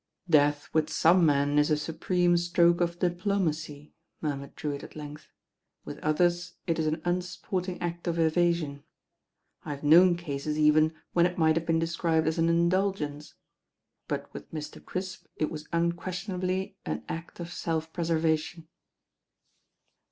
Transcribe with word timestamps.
"Death 0.27 0.67
with 0.73 0.89
some 0.89 1.27
men 1.27 1.59
is 1.59 1.69
a 1.69 1.77
supreme 1.77 2.35
stroke 2.35 2.81
of 2.81 2.97
diplomacy," 2.97 3.93
murmured 4.19 4.55
Drewitt 4.55 4.81
at 4.81 4.95
length, 4.95 5.27
"with 5.85 5.99
others 5.99 6.53
it 6.65 6.79
is 6.79 6.87
an 6.87 7.03
unsporting 7.05 7.79
act 7.79 8.07
of 8.07 8.17
evasion. 8.17 8.83
I 9.63 9.69
have 9.75 9.83
known 9.83 10.17
cases 10.17 10.57
even 10.57 10.95
when 11.13 11.27
it 11.27 11.37
might 11.37 11.55
have 11.55 11.67
been 11.67 11.77
described 11.77 12.25
as 12.25 12.39
an 12.39 12.49
indulgence; 12.49 13.35
but 14.07 14.33
with 14.33 14.51
Mr. 14.51 14.83
Crisp 14.83 15.27
it 15.35 15.51
was 15.51 15.67
un 15.71 15.91
questionably 15.91 16.79
an 16.83 17.03
act 17.07 17.39
of 17.39 17.53
self 17.53 17.93
preservation." 17.93 18.67